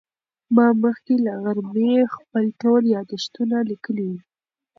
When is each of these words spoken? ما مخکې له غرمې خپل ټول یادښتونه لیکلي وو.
ما 0.55 0.67
مخکې 0.83 1.15
له 1.25 1.33
غرمې 1.43 1.93
خپل 2.15 2.45
ټول 2.61 2.81
یادښتونه 2.95 3.57
لیکلي 3.69 4.05
وو. 4.11 4.19